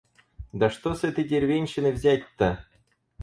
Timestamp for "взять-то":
1.91-2.65